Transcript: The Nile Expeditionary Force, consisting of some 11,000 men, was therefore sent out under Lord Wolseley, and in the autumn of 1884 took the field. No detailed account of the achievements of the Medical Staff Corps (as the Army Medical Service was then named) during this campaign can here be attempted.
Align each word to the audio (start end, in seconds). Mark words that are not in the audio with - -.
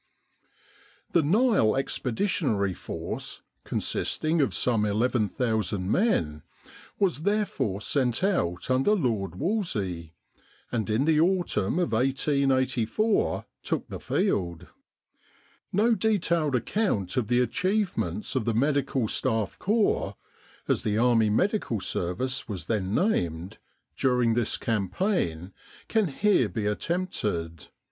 The 1.11 1.21
Nile 1.21 1.75
Expeditionary 1.75 2.73
Force, 2.73 3.43
consisting 3.63 4.41
of 4.41 4.51
some 4.51 4.83
11,000 4.83 5.91
men, 5.91 6.41
was 6.97 7.21
therefore 7.21 7.81
sent 7.81 8.23
out 8.23 8.71
under 8.71 8.93
Lord 8.95 9.35
Wolseley, 9.35 10.15
and 10.71 10.89
in 10.89 11.05
the 11.05 11.19
autumn 11.19 11.77
of 11.77 11.91
1884 11.91 13.45
took 13.61 13.87
the 13.89 13.99
field. 13.99 14.65
No 15.71 15.93
detailed 15.93 16.55
account 16.55 17.15
of 17.15 17.27
the 17.27 17.39
achievements 17.39 18.35
of 18.35 18.45
the 18.45 18.55
Medical 18.55 19.07
Staff 19.07 19.59
Corps 19.59 20.15
(as 20.67 20.81
the 20.81 20.97
Army 20.97 21.29
Medical 21.29 21.79
Service 21.79 22.49
was 22.49 22.65
then 22.65 22.95
named) 22.95 23.59
during 23.95 24.33
this 24.33 24.57
campaign 24.57 25.53
can 25.87 26.07
here 26.07 26.49
be 26.49 26.65
attempted. 26.65 27.67